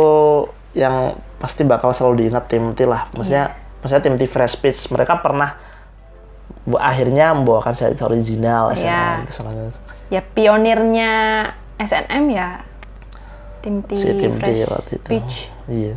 yang 0.73 1.13
pasti 1.37 1.61
bakal 1.61 1.89
selalu 1.89 2.25
diingat 2.25 2.45
tim 2.47 2.73
T 2.73 2.83
lah. 2.83 3.05
Maksudnya, 3.11 3.53
maksudnya 3.79 4.01
tim 4.01 4.15
T 4.15 4.25
Fresh 4.25 4.57
Pitch 4.57 4.89
mereka 4.89 5.17
pernah 5.17 5.53
bu- 6.63 6.77
akhirnya 6.77 7.29
membawakan 7.31 7.71
set 7.71 7.93
original 7.99 8.73
SNM 8.73 8.81
Iya. 8.83 9.05
itu 9.21 9.31
satu. 9.31 9.69
Ya 10.09 10.21
pionirnya 10.23 11.11
SNM 11.77 12.25
ya 12.27 12.65
tim 13.61 13.79
T 13.79 13.93
si 13.93 14.09
tim 14.11 14.33
T 14.33 14.41
Fresh 14.41 14.65
waktu 14.67 14.91
itu. 14.95 15.05
Peach. 15.07 15.35
Iya. 15.65 15.93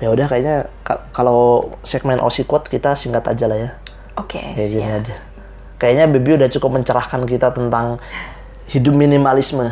Ya 0.00 0.08
udah 0.08 0.26
kayaknya 0.26 0.56
ka- 0.80 1.04
kalau 1.12 1.70
segmen 1.84 2.16
Aussie 2.18 2.48
Quote 2.48 2.72
kita 2.72 2.96
singkat 2.96 3.24
aja 3.28 3.44
lah 3.44 3.58
ya. 3.60 3.70
Oke, 4.16 4.40
Kayak 4.40 4.68
gini 4.72 4.88
aja. 4.88 5.16
Kayaknya 5.76 6.04
Baby 6.12 6.30
udah 6.40 6.48
cukup 6.48 6.70
mencerahkan 6.76 7.24
kita 7.24 7.52
tentang 7.52 8.00
hidup 8.68 8.92
minimalisme. 8.96 9.68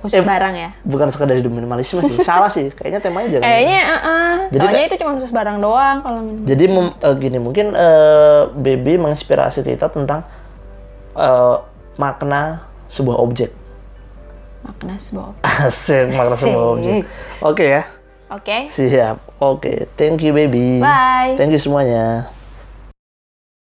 Khusus 0.00 0.24
barang 0.24 0.54
ya. 0.56 0.70
Bukan 0.80 1.12
sekedar 1.12 1.36
hidup 1.36 1.52
minimalisme 1.52 2.00
sih. 2.08 2.24
Salah 2.28 2.48
sih. 2.48 2.72
Kayaknya 2.72 3.00
temanya 3.04 3.28
jangan. 3.36 3.44
Kayaknya, 3.44 3.80
uh 3.84 3.96
-uh. 4.00 4.32
Jadi 4.48 4.64
soalnya 4.64 4.84
itu 4.88 4.96
cuma 4.96 5.10
khusus 5.20 5.32
barang 5.34 5.56
doang 5.60 5.96
kalau. 6.00 6.20
Jadi 6.48 6.64
eh, 6.72 7.14
gini 7.20 7.38
mungkin 7.38 7.66
eh, 7.76 8.42
Baby 8.56 8.96
menginspirasi 8.96 9.60
kita 9.60 9.92
tentang 9.92 10.24
eh, 11.12 11.56
makna 12.00 12.64
sebuah 12.88 13.18
objek. 13.20 13.52
makna 14.60 14.96
sebuah. 14.96 15.40
Asik 15.68 16.16
makna 16.16 16.36
sebuah 16.36 16.66
objek. 16.78 17.04
Oke 17.44 17.64
ya. 17.68 17.82
Oke. 18.30 18.70
Siap. 18.70 19.18
Oke. 19.42 19.90
Thank 19.98 20.22
you 20.22 20.30
Baby. 20.30 20.78
Bye. 20.78 21.34
Thank 21.34 21.50
you 21.50 21.58
semuanya. 21.58 22.30